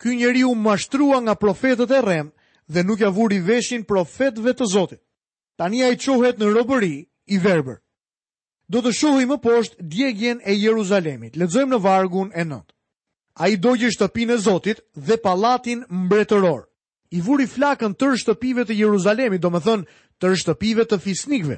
Ky 0.00 0.12
njeri 0.18 0.42
u 0.44 0.54
mashtrua 0.54 1.20
nga 1.24 1.34
profetet 1.34 1.90
e 1.90 2.00
rem 2.04 2.26
dhe 2.72 2.80
nuk 2.84 3.00
ja 3.00 3.08
vuri 3.16 3.38
veshin 3.40 3.84
profetve 3.88 4.52
të 4.52 4.66
Zotit. 4.72 5.00
Tani 5.56 5.80
ai 5.84 5.96
quhet 5.96 6.36
në 6.38 6.50
robëri 6.56 6.96
i 7.34 7.38
verbër. 7.40 7.78
Do 8.68 8.82
të 8.84 8.92
i 9.22 9.26
më 9.30 9.38
poshtë 9.46 9.76
djegjen 9.80 10.40
e 10.44 10.52
Jeruzalemit. 10.54 11.36
Lexojmë 11.36 11.72
në 11.72 11.80
vargun 11.84 12.30
e 12.34 12.44
nëtë. 12.44 12.72
A 13.40 13.48
i 13.48 13.56
dojgjë 13.56 13.90
shtëpin 13.94 14.30
e 14.30 14.36
Zotit 14.38 14.78
dhe 15.06 15.16
palatin 15.16 15.84
mbretëror. 15.88 16.62
I 17.10 17.20
vuri 17.20 17.46
flakën 17.46 17.94
tër 17.94 18.16
shtëpive 18.18 18.64
të 18.66 18.74
Jeruzalemit, 18.76 19.40
do 19.40 19.48
më 19.50 19.60
thënë 19.64 19.84
tër 20.20 20.34
shtëpive 20.36 20.84
të 20.90 20.98
fisnikve. 20.98 21.56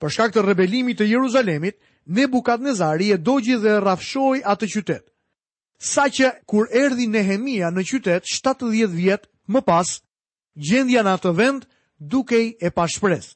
Për 0.00 0.10
shkak 0.10 0.32
të 0.34 0.44
rebelimit 0.46 0.98
të 1.00 1.08
Jeruzalemit, 1.10 1.76
ne 2.06 2.26
bukat 2.26 2.60
e 2.64 3.16
dojgjë 3.18 3.58
dhe 3.62 3.80
rafshoj 3.80 4.40
atë 4.44 4.66
qytetë 4.74 5.13
sa 5.84 6.08
që 6.08 6.30
kur 6.48 6.70
erdi 6.72 7.04
Nehemia 7.12 7.68
në 7.70 7.84
qytet 7.84 8.24
70 8.30 8.88
vjet 8.88 9.28
më 9.52 9.60
pas, 9.68 9.98
gjendja 10.56 11.02
në 11.04 11.12
atë 11.18 11.32
vend 11.36 11.66
dukej 12.00 12.44
e 12.64 12.70
pashpres. 12.72 13.34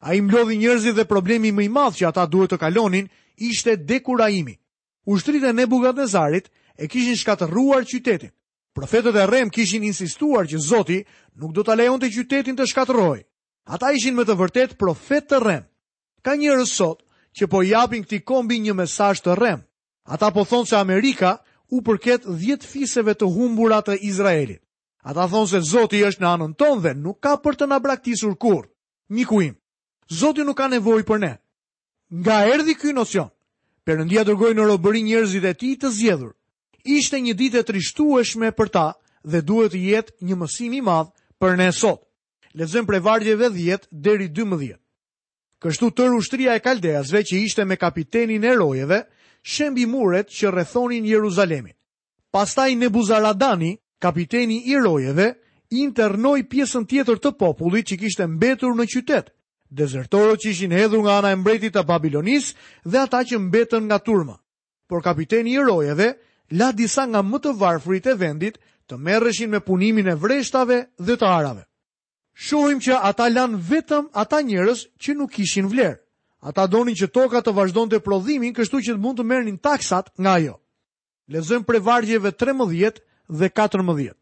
A 0.00 0.14
i 0.14 0.22
mlodhi 0.22 0.60
njërzit 0.62 0.94
dhe 0.96 1.08
problemi 1.08 1.50
më 1.52 1.66
i 1.66 1.70
madhë 1.72 1.98
që 1.98 2.06
ata 2.08 2.24
duhet 2.30 2.54
të 2.54 2.60
kalonin, 2.62 3.08
ishte 3.36 3.74
dekuraimi. 3.76 4.54
Ushtrit 5.04 5.42
e 5.44 5.52
Nebugat 5.52 5.98
zarit 6.08 6.46
e 6.78 6.86
kishin 6.88 7.18
shkatëruar 7.18 7.82
qytetin. 7.84 8.30
Profetët 8.76 9.16
e 9.18 9.26
rem 9.26 9.50
kishin 9.50 9.82
insistuar 9.84 10.46
që 10.46 10.62
Zoti 10.62 11.00
nuk 11.36 11.52
do 11.52 11.64
të 11.66 11.74
lejon 11.76 11.98
të 12.00 12.12
qytetin 12.14 12.56
të 12.56 12.68
shkatëroj. 12.70 13.24
Ata 13.66 13.90
ishin 13.96 14.14
me 14.14 14.22
të 14.24 14.38
vërtet 14.38 14.78
profet 14.78 15.26
të 15.28 15.42
rem. 15.42 15.64
Ka 16.22 16.36
njërës 16.38 16.70
sot 16.70 17.02
që 17.34 17.48
po 17.50 17.62
japin 17.66 18.04
këti 18.06 18.22
kombi 18.22 18.60
një 18.62 18.74
mesaj 18.78 19.18
të 19.26 19.34
rem. 19.36 19.60
Ata 20.06 20.30
po 20.30 20.46
thonë 20.48 20.68
se 20.70 20.76
Amerika 20.78 21.40
u 21.70 21.80
përket 21.86 22.24
dhjetë 22.26 22.66
fiseve 22.66 23.14
të 23.14 23.28
humburat 23.30 23.86
të 23.88 23.96
Izraelit. 24.10 24.60
Ata 25.02 25.26
thonë 25.30 25.48
se 25.52 25.60
Zoti 25.70 26.00
është 26.04 26.22
në 26.24 26.28
anën 26.30 26.56
tonë 26.60 26.82
dhe 26.84 26.92
nuk 27.02 27.20
ka 27.24 27.36
për 27.44 27.56
të 27.62 27.68
na 27.70 27.78
braktisur 27.80 28.34
kur. 28.36 28.66
Miku 29.08 29.40
im, 29.42 29.54
Zoti 30.10 30.44
nuk 30.44 30.58
ka 30.58 30.66
nevojë 30.68 31.06
për 31.08 31.20
ne. 31.22 31.32
Nga 32.12 32.36
erdhi 32.54 32.74
ky 32.74 32.92
nocion, 32.92 33.30
Perëndia 33.86 34.26
dërgoi 34.28 34.52
në 34.54 34.66
robëri 34.68 35.00
njerëzit 35.02 35.44
e 35.48 35.54
tij 35.56 35.74
të 35.80 35.88
zgjedhur. 35.96 36.34
Ishte 36.84 37.16
një 37.16 37.32
ditë 37.38 37.62
e 37.62 37.64
trishtueshme 37.70 38.50
për 38.52 38.68
ta 38.74 38.86
dhe 39.24 39.40
duhet 39.40 39.72
të 39.72 39.80
jetë 39.90 40.12
një 40.28 40.36
mësim 40.36 40.72
i 40.78 40.82
madh 40.84 41.08
për 41.40 41.56
ne 41.58 41.70
sot. 41.72 42.02
Lexojmë 42.54 42.86
prej 42.86 43.00
vargjeve 43.06 43.48
10 43.56 43.88
deri 43.90 44.28
12. 44.36 44.76
Kështu 45.64 45.90
tër 45.96 46.12
ushtria 46.20 46.58
e 46.60 46.60
Kaldeasve 46.62 47.24
që 47.26 47.40
ishte 47.46 47.64
me 47.66 47.80
kapitenin 47.80 48.44
e 48.44 48.52
rojeve, 48.60 49.00
shembi 49.42 49.86
muret 49.86 50.28
që 50.28 50.50
rrethonin 50.52 51.04
Jeruzalemin. 51.06 51.74
Pastaj 52.32 52.74
Nebuzaradani, 52.76 53.76
kapiteni 54.00 54.62
i 54.70 54.78
rojeve, 54.78 55.34
internoi 55.70 56.42
pjesën 56.48 56.86
tjetër 56.86 57.18
të 57.18 57.32
popullit 57.38 57.86
që 57.90 57.98
kishte 58.00 58.26
mbetur 58.26 58.74
në 58.76 58.86
qytet, 58.90 59.30
dezertorët 59.70 60.42
që 60.44 60.50
ishin 60.50 60.72
hedhur 60.74 61.02
nga 61.02 61.18
ana 61.18 61.30
e 61.30 61.38
mbretit 61.38 61.74
të 61.74 61.82
Babilonis 61.86 62.54
dhe 62.84 62.98
ata 63.02 63.22
që 63.26 63.38
mbetën 63.38 63.84
nga 63.86 63.98
turma. 63.98 64.36
Por 64.88 65.02
kapiteni 65.02 65.54
i 65.54 65.62
rojeve 65.62 66.14
la 66.50 66.72
disa 66.72 67.06
nga 67.06 67.22
më 67.22 67.38
të 67.38 67.56
varfrit 67.60 68.06
e 68.06 68.14
vendit 68.18 68.58
të 68.90 68.96
merreshin 68.98 69.50
me 69.50 69.60
punimin 69.60 70.10
e 70.10 70.16
vreshtave 70.18 70.84
dhe 70.98 71.16
të 71.16 71.26
arave. 71.26 71.62
Shohim 72.34 72.80
që 72.80 72.98
ata 73.06 73.28
lanë 73.28 73.58
vetëm 73.70 74.08
ata 74.14 74.40
njerëz 74.42 74.86
që 75.02 75.14
nuk 75.14 75.34
kishin 75.34 75.68
vlerë. 75.70 75.98
Ata 76.40 76.64
donin 76.72 76.96
që 76.96 77.10
toka 77.12 77.40
të 77.44 77.52
vazhdonte 77.56 77.98
të 77.98 78.04
prodhimin, 78.04 78.54
kështu 78.56 78.78
që 78.84 78.94
të 78.96 79.00
mund 79.04 79.18
të 79.20 79.26
mërnin 79.30 79.58
taksat 79.66 80.08
nga 80.18 80.38
jo. 80.40 80.54
Lezëm 81.30 81.66
për 81.68 81.78
vargjeve 81.84 82.32
13 82.42 83.00
dhe 83.40 83.50
14. 83.60 84.14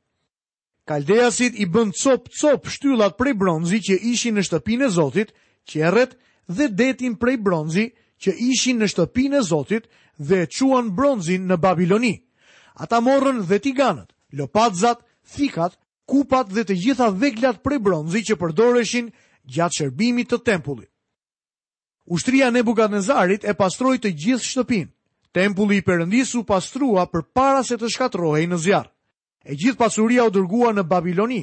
Kaldeasit 0.89 1.55
i 1.63 1.67
bën 1.69 1.93
cop 2.03 2.27
cop 2.41 2.67
shtyllat 2.75 3.15
prej 3.21 3.35
bronzi 3.39 3.79
që 3.87 4.01
ishin 4.13 4.35
në 4.37 4.43
shtëpinë 4.49 4.89
e 4.89 4.91
Zotit, 4.99 5.31
qerret 5.69 6.17
dhe 6.49 6.69
detin 6.81 7.15
prej 7.17 7.37
bronzi 7.45 7.85
që 8.23 8.35
ishin 8.51 8.81
në 8.83 8.89
shtëpinë 8.93 9.39
e 9.41 9.45
Zotit 9.53 9.87
dhe 10.19 10.43
e 10.43 10.51
çuan 10.57 10.91
bronzin 10.99 11.47
në 11.49 11.61
Babiloni. 11.63 12.15
Ata 12.83 12.99
morën 13.05 13.43
dhe 13.49 13.59
tiganët, 13.63 14.11
lopazat, 14.39 15.05
fikat, 15.35 15.79
kupat 16.11 16.51
dhe 16.55 16.65
të 16.65 16.75
gjitha 16.83 17.11
veglat 17.21 17.63
prej 17.63 17.79
bronzi 17.79 18.25
që 18.27 18.35
përdoreshin 18.43 19.11
gjatë 19.55 19.77
shërbimit 19.79 20.33
të 20.33 20.43
tempullit. 20.51 20.91
Ushtria 22.11 22.49
Nebukadnezarit 22.51 23.45
e 23.45 23.53
pastroi 23.55 23.99
të 24.01 24.15
gjithë 24.17 24.45
shtëpinë. 24.47 24.89
Tempulli 25.37 25.79
i 25.79 25.85
Perëndisë 25.85 26.39
u 26.41 26.45
pastrua 26.49 27.05
përpara 27.13 27.61
se 27.69 27.77
të 27.79 27.91
shkatërrohej 27.93 28.47
në 28.49 28.59
zjarr. 28.65 28.89
E 29.45 29.55
gjithë 29.61 29.77
pasuria 29.83 30.25
u 30.29 30.33
dërguar 30.33 30.73
në 30.79 30.87
Babiloni. 30.89 31.43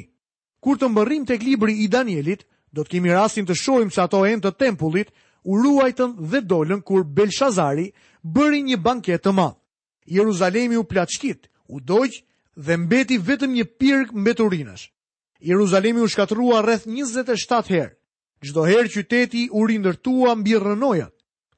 Kur 0.60 0.78
të 0.80 0.88
mbërrim 0.90 1.26
tek 1.28 1.44
libri 1.46 1.76
i 1.84 1.88
Danielit, 1.90 2.42
do 2.74 2.82
të 2.82 2.96
kemi 2.96 3.14
rastin 3.14 3.46
të 3.46 3.54
shohim 3.62 3.92
se 3.94 4.02
ato 4.02 4.24
enë 4.26 4.42
të 4.42 4.52
tempullit 4.64 5.12
u 5.46 5.56
ruajtën 5.62 6.16
dhe 6.32 6.42
dolën 6.50 6.82
kur 6.82 7.04
Belshazari 7.14 7.86
bëri 8.26 8.64
një 8.66 8.80
banket 8.82 9.22
të 9.22 9.32
madh. 9.38 9.54
Jeruzalemi 10.18 10.76
u 10.76 10.84
plaçkit, 10.84 11.46
u 11.70 11.78
dojqë 11.80 12.22
dhe 12.66 12.74
mbeti 12.82 13.18
vetëm 13.28 13.54
një 13.54 13.64
pirg 13.78 14.10
mbeturinash. 14.12 14.90
Jeruzalemi 15.46 16.00
u 16.02 16.08
shkatrua 16.10 16.62
rreth 16.66 16.90
27 16.90 17.70
herë. 17.76 17.94
Gjdo 18.44 18.64
herë 18.68 18.90
qyteti 18.94 19.46
u 19.56 19.64
rindërtua 19.66 20.34
mbi 20.38 20.56
rënojat. 20.60 21.12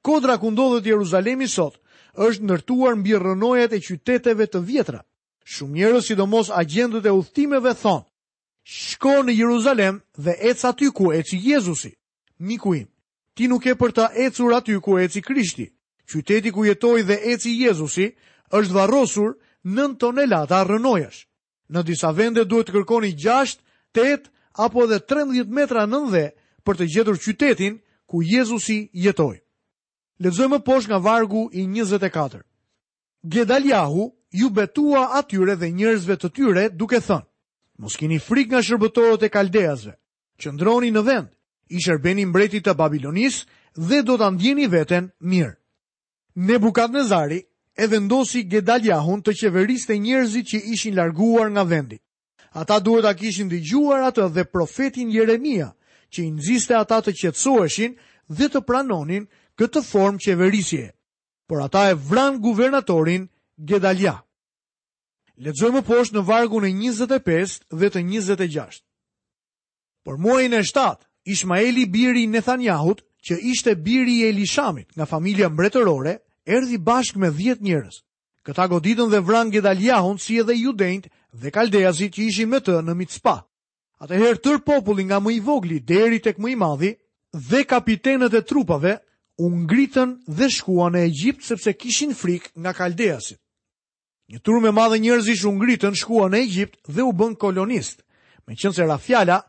Kodra 0.06 0.38
ku 0.38 0.50
ndodhët 0.54 0.87
Jeruzalemi 0.87 1.49
sot, 1.50 1.78
është 2.14 2.44
ndërtuar 2.47 2.94
mbi 3.00 3.16
rënojat 3.18 3.73
e 3.76 3.80
qyteteve 3.87 4.47
të 4.52 4.62
vjetra. 4.68 5.00
Shumë 5.54 5.78
njerës, 5.78 6.06
sidomos 6.08 6.52
agendët 6.61 7.06
e 7.08 7.12
uthtimeve, 7.18 7.73
thonë, 7.82 8.04
shko 8.68 9.12
në 9.26 9.35
Jeruzalem 9.40 9.99
dhe 10.25 10.35
ecë 10.50 10.66
aty 10.70 10.88
ku 10.94 11.11
eci 11.18 11.38
Jezusi. 11.44 11.92
Miku 12.47 12.75
im, 12.76 12.87
ti 13.35 13.49
nuk 13.49 13.66
e 13.70 13.75
për 13.80 13.92
ta 13.97 14.06
ecur 14.14 14.54
aty 14.56 14.78
ku 14.85 14.99
eci 15.02 15.23
Krishti. 15.23 15.66
Qyteti 16.08 16.52
ku 16.54 16.64
jetoj 16.64 17.02
dhe 17.08 17.16
eci 17.32 17.56
Jezusi 17.64 18.12
është 18.58 18.75
varosur 18.75 19.35
në 19.75 19.85
tonelata 20.00 20.61
rënojash. 20.68 21.25
Në 21.73 21.80
disa 21.88 22.12
vende 22.16 22.44
duhet 22.49 22.68
të 22.70 22.75
kërkoni 22.76 23.11
6, 23.16 23.58
8 23.92 24.30
apo 24.66 24.87
dhe 24.88 25.00
13 25.11 25.49
metra 25.58 25.85
nën 25.90 26.06
dhe 26.14 26.26
për 26.69 26.77
të 26.77 26.87
gjetur 26.93 27.17
qytetin 27.25 27.75
ku 28.11 28.21
Jezusi 28.23 28.79
jetoj. 29.07 29.37
Lexojmë 30.21 30.59
posh 30.67 30.89
nga 30.89 30.99
vargu 31.01 31.49
i 31.53 31.63
24. 31.65 32.43
Gedaljahu 33.35 34.05
ju 34.41 34.49
betua 34.51 35.03
atyre 35.19 35.55
dhe 35.61 35.69
njërzve 35.79 36.15
të 36.19 36.29
tyre 36.37 36.65
duke 36.81 37.01
thënë, 37.09 37.25
mos 37.83 37.95
keni 37.99 38.19
frik 38.29 38.51
nga 38.53 38.61
shërbëtorët 38.67 39.23
e 39.27 39.31
kaldeazve, 39.33 39.95
që 40.41 40.49
në 40.53 41.03
vend, 41.09 41.29
i 41.69 41.79
shërbeni 41.85 42.25
mbretit 42.27 42.65
të 42.65 42.75
Babilonis 42.79 43.45
dhe 43.87 43.99
do 44.03 44.15
të 44.19 44.29
ndjeni 44.35 44.67
veten 44.69 45.11
mirë. 45.31 45.55
Nebukadnezari 46.49 47.41
e 47.79 47.85
vendosi 47.87 48.43
Gedaliahun 48.51 49.21
të 49.23 49.33
qeveriste 49.41 49.99
njërzit 49.99 50.47
që 50.51 50.59
ishin 50.73 50.97
larguar 50.97 51.51
nga 51.51 51.63
vendi. 51.75 51.99
Ata 52.61 52.79
duhet 52.81 53.05
a 53.05 53.15
kishin 53.15 53.49
dhe 53.51 53.61
gjuar 53.69 54.01
atë 54.09 54.25
dhe 54.35 54.45
profetin 54.55 55.11
Jeremia, 55.13 55.69
që 56.12 56.23
i 56.27 56.31
nëziste 56.35 56.77
ata 56.77 57.00
të 57.05 57.12
qetësoheshin 57.21 57.95
dhe 58.38 58.49
të 58.50 58.62
pranonin 58.69 59.27
këtë 59.61 59.83
form 59.88 60.19
qeverisje. 60.23 60.87
Por 61.49 61.62
ata 61.65 61.88
e 61.93 61.97
vran 61.97 62.41
guvernatorin 62.45 63.29
Gedalia. 63.57 64.15
Lexojmë 65.38 65.81
më 65.81 65.83
poshtë 65.87 66.17
në 66.19 66.25
vargun 66.29 66.67
e 66.67 66.73
25 66.75 67.61
dhe 67.79 67.91
të 67.95 68.03
26. 68.11 68.83
Por 70.05 70.19
muajin 70.19 70.57
e 70.59 70.62
7, 70.67 71.05
Ismaeli 71.29 71.85
biri 71.87 72.27
Nethanjahut, 72.27 73.05
që 73.27 73.37
ishte 73.50 73.75
biri 73.85 74.21
i 74.21 74.25
Elishamit 74.29 74.93
nga 74.97 75.05
familja 75.07 75.49
mbretërore, 75.50 76.15
erdhi 76.47 76.79
bashkë 76.79 77.19
me 77.21 77.31
10 77.35 77.61
njerëz. 77.67 77.97
Këta 78.47 78.69
goditën 78.71 79.11
dhe 79.12 79.21
vran 79.21 79.50
Gedaliahun 79.53 80.19
si 80.19 80.38
edhe 80.41 80.55
Judenjt 80.57 81.11
dhe 81.33 81.50
Kaldeazit 81.53 82.15
që 82.15 82.23
ishin 82.31 82.49
me 82.49 82.61
të 82.62 82.81
në 82.87 82.95
Mitspah. 82.97 83.43
Atëherë 83.99 84.38
tërë 84.47 84.61
populli 84.67 85.05
nga 85.09 85.19
më 85.23 85.33
i 85.35 85.38
vogli 85.43 85.78
deri 85.90 86.21
tek 86.23 86.37
më 86.43 86.52
i 86.52 86.57
madhi 86.61 86.90
dhe 87.50 87.64
kapitenët 87.71 88.35
e 88.40 88.45
trupave 88.47 88.93
u 89.43 89.49
ngritën 89.55 90.12
dhe 90.38 90.49
shkuan 90.57 90.95
në 90.95 91.02
Egjipt 91.11 91.43
sepse 91.49 91.73
kishin 91.81 92.14
frikë 92.21 92.52
nga 92.62 92.73
kaldeasit. 92.78 93.40
Një 94.31 94.38
tur 94.47 94.61
me 94.62 94.71
madhe 94.78 95.00
njerëzish 95.02 95.45
u 95.49 95.55
ngritën, 95.57 95.97
shkuan 95.99 96.31
në 96.35 96.43
Egjipt 96.47 96.78
dhe 96.95 97.02
u 97.09 97.12
bën 97.19 97.35
kolonist. 97.43 98.05
Me 98.47 98.55
qënë 98.55 98.76
se 98.76 98.87
Rafjala, 98.87 99.40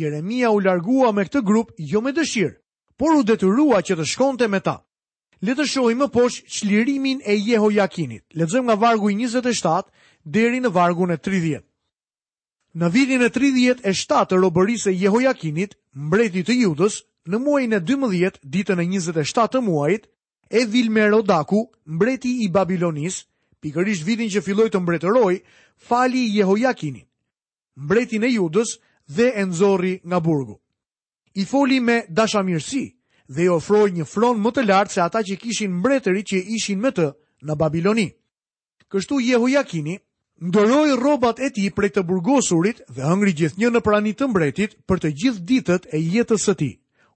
Jeremia 0.00 0.52
u 0.56 0.60
largua 0.64 1.12
me 1.12 1.24
këtë 1.28 1.44
grup 1.48 1.72
jo 1.76 2.00
me 2.04 2.12
dëshirë, 2.16 2.56
por 2.98 3.12
u 3.18 3.22
detyrua 3.28 3.82
që 3.84 3.98
të 3.98 4.06
shkonte 4.12 4.48
me 4.48 4.60
ta. 4.60 4.76
Le 5.44 5.52
të 5.54 5.66
shohim 5.70 6.00
më 6.04 6.08
poshtë 6.16 6.54
çlirimin 6.56 7.20
e 7.28 7.34
Jehojakinit. 7.36 8.24
Lexojmë 8.40 8.68
nga 8.72 8.76
vargu 8.86 9.10
i 9.12 9.18
27 9.20 9.84
deri 10.24 10.60
në 10.64 10.72
vargun 10.76 11.12
e 11.14 11.18
30. 11.28 11.67
Në 12.76 12.88
vitin 12.92 13.22
e 13.24 13.28
37 13.34 14.26
të 14.30 14.38
robërisë 14.42 14.90
e 14.92 14.96
Jehojakinit, 15.02 15.74
mbreti 16.08 16.42
të 16.44 16.56
judës, 16.64 16.98
në 17.32 17.38
muajin 17.40 17.76
e 17.78 17.80
12, 17.90 18.40
ditën 18.56 18.80
e 18.80 18.84
27 18.90 19.48
të 19.54 19.62
muajit, 19.68 20.08
e 20.50 20.64
vil 20.68 20.90
me 20.92 21.06
Rodaku, 21.08 21.62
mbreti 21.96 22.34
i 22.44 22.50
Babilonis, 22.52 23.22
pikërish 23.64 24.04
vitin 24.06 24.28
që 24.32 24.42
filloj 24.44 24.68
të 24.72 24.80
mbretëroj, 24.84 25.32
fali 25.88 26.26
i 26.26 26.34
Jehojakinit, 26.38 27.06
mbreti 27.86 28.18
në 28.20 28.30
judës 28.36 28.74
dhe 29.16 29.30
enzori 29.42 29.94
nga 30.04 30.20
burgu. 30.20 30.58
I 31.40 31.44
foli 31.44 31.80
me 31.80 32.02
dashamirësi 32.08 32.84
dhe 33.28 33.44
i 33.44 33.48
ofroj 33.52 33.90
një 33.92 34.04
fron 34.12 34.40
më 34.40 34.52
të 34.56 34.64
lartë 34.68 34.92
se 34.94 35.00
ata 35.04 35.22
që 35.28 35.36
kishin 35.42 35.72
mbretëri 35.80 36.22
që 36.30 36.44
ishin 36.56 36.80
me 36.82 36.90
të 36.96 37.08
në 37.48 37.56
Babiloni. 37.60 38.08
Kështu 38.88 39.20
Jehojakinit, 39.24 40.02
Ndoroj 40.40 40.94
robat 41.02 41.40
e 41.42 41.50
ti 41.50 41.66
prej 41.74 41.90
të 41.96 42.02
burgosurit 42.06 42.84
dhe 42.94 43.02
hëngri 43.02 43.32
gjithë 43.38 43.58
një 43.58 43.70
në 43.74 43.80
pranit 43.82 44.18
të 44.20 44.28
mbretit 44.30 44.76
për 44.86 45.00
të 45.02 45.10
gjithë 45.22 45.42
ditët 45.50 45.88
e 45.90 45.98
jetës 45.98 46.44
së 46.46 46.54
ti. 46.60 46.68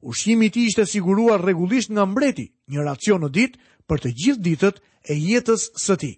Ushimi 0.02 0.48
ti 0.50 0.64
ishte 0.66 0.82
siguruar 0.90 1.44
regullisht 1.46 1.90
nga 1.94 2.02
mbreti, 2.04 2.48
një 2.66 2.82
racion 2.82 3.22
në 3.22 3.30
ditë 3.36 3.60
për 3.86 4.02
të 4.02 4.10
gjithë 4.22 4.42
ditët 4.48 4.80
e 5.08 5.14
jetës 5.22 5.68
së 5.78 5.96
ti. 6.02 6.10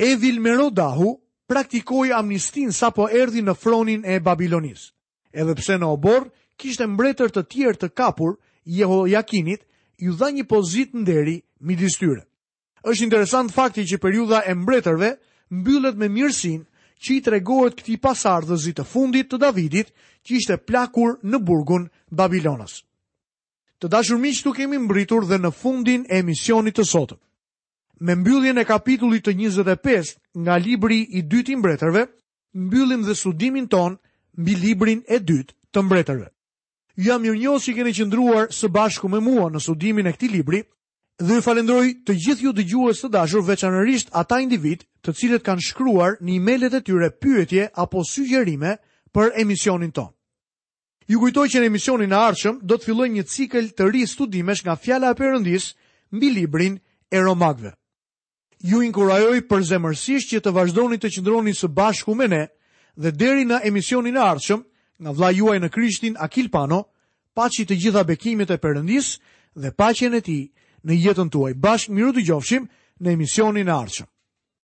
Evil 0.00 0.40
Merodahu 0.40 1.10
praktikoi 1.44 2.14
amnistin 2.16 2.72
sa 2.72 2.88
po 2.90 3.08
erdi 3.12 3.44
në 3.44 3.52
fronin 3.60 4.06
e 4.08 4.16
Babilonis. 4.24 4.88
Edhe 5.32 5.52
pse 5.58 5.76
në 5.76 5.84
obor, 5.92 6.30
kishte 6.56 6.86
mbretër 6.88 7.28
të 7.36 7.44
tjerë 7.52 7.80
të 7.82 7.88
kapur, 7.92 8.38
Jeho 8.64 9.02
Jakinit, 9.12 9.66
ju 10.00 10.16
dha 10.16 10.32
një 10.32 10.48
pozit 10.48 10.94
në 10.96 11.04
deri 11.10 11.36
midis 11.60 12.00
tyre. 12.00 12.24
Êshtë 12.80 13.04
interesant 13.04 13.52
fakti 13.52 13.84
që 13.84 14.00
periuda 14.00 14.40
e 14.48 14.54
mbretërve, 14.56 15.16
mbyllet 15.50 15.96
me 15.98 16.08
mirësin 16.08 16.62
që 17.04 17.14
i 17.14 17.20
tregohet 17.24 17.78
këti 17.80 17.96
pasardhëzit 18.04 18.78
të 18.80 18.86
fundit 18.90 19.30
të 19.30 19.38
Davidit 19.42 19.92
që 20.26 20.36
ishte 20.36 20.58
plakur 20.68 21.16
në 21.24 21.40
burgun 21.40 21.86
Babilonës. 22.10 22.80
Të 23.80 23.88
dashur 23.88 24.20
miq, 24.20 24.36
këtu 24.40 24.52
kemi 24.56 24.78
mbritur 24.78 25.24
dhe 25.26 25.38
në 25.40 25.50
fundin 25.56 26.02
e 26.10 26.18
emisionit 26.20 26.76
të 26.76 26.84
sotëm. 26.84 27.18
Me 28.00 28.14
mbylljen 28.16 28.58
e 28.60 28.64
kapitullit 28.64 29.26
të 29.26 29.34
25 29.36 30.14
nga 30.44 30.56
libri 30.56 31.00
i 31.16 31.20
dytë 31.24 31.52
i 31.52 31.56
mbretërve, 31.60 32.04
mbyllim 32.56 33.02
dhe 33.04 33.14
studimin 33.16 33.68
ton 33.68 33.96
mbi 34.40 34.54
librin 34.56 35.02
e 35.08 35.18
dytë 35.20 35.54
të 35.72 35.82
mbretërve. 35.84 36.28
Ju 36.96 37.08
jam 37.10 37.20
mirënjohës 37.24 37.66
që 37.68 37.74
keni 37.76 37.94
qëndruar 37.96 38.52
së 38.52 38.68
bashku 38.72 39.08
me 39.08 39.20
mua 39.20 39.48
në 39.52 39.60
studimin 39.64 40.08
e 40.08 40.14
këtij 40.16 40.32
libri, 40.32 40.62
dhe 41.20 41.36
ju 41.36 41.42
falendroj 41.44 41.88
të 42.06 42.14
gjithë 42.24 42.44
ju 42.46 42.52
dëgjues 42.56 43.00
të 43.02 43.08
dashur 43.12 43.42
veçanërisht 43.44 44.08
ata 44.16 44.38
individ 44.40 44.86
të 45.04 45.10
cilët 45.18 45.44
kanë 45.44 45.64
shkruar 45.68 46.16
në 46.24 46.36
emailet 46.38 46.74
e 46.78 46.80
tyre 46.80 47.10
pyetje 47.20 47.66
apo 47.76 48.00
sugjerime 48.08 48.76
për 49.12 49.32
emisionin 49.42 49.92
tonë. 49.92 50.14
Ju 51.10 51.18
kujtoj 51.20 51.48
që 51.52 51.60
në 51.60 51.66
emisionin 51.68 52.12
e 52.12 52.16
ardhshëm 52.16 52.60
do 52.64 52.76
të 52.78 52.86
fillojmë 52.86 53.14
një 53.18 53.24
cikël 53.32 53.66
të 53.76 53.84
ri 53.90 54.04
studimesh 54.08 54.62
nga 54.64 54.76
fjala 54.76 55.10
e 55.12 55.18
Perëndis 55.18 55.72
mbi 56.14 56.28
librin 56.30 56.78
e 57.10 57.18
Romakëve. 57.20 57.72
Ju 58.64 58.80
inkurajoj 58.84 59.40
për 59.50 59.62
zemërsisht 59.70 60.30
që 60.32 60.40
të 60.40 60.52
vazhdoni 60.56 60.96
të 61.00 61.10
qëndroni 61.16 61.52
së 61.56 61.68
bashku 61.74 62.14
me 62.14 62.28
ne 62.28 62.44
dhe 62.96 63.10
deri 63.12 63.44
në 63.44 63.60
emisionin 63.68 64.16
e 64.16 64.22
ardhshëm 64.24 64.64
nga 65.00 65.10
vlla 65.12 65.30
juaj 65.36 65.58
në 65.60 65.68
Krishtin 65.68 66.16
Akil 66.18 66.48
Pano, 66.50 66.80
paçi 67.34 67.66
të 67.66 67.76
gjitha 67.82 68.04
bekimet 68.08 68.50
e 68.50 68.60
Perëndis 68.62 69.18
dhe 69.54 69.72
paqen 69.74 70.14
e 70.14 70.20
tij 70.20 70.44
në 70.88 70.96
jetën 71.00 71.32
tuaj. 71.34 71.52
Bashkë 71.66 71.94
miru 71.98 72.14
të 72.18 72.26
gjofshim 72.30 72.68
në 73.04 73.16
emisionin 73.18 73.72
arqëm. 73.80 74.12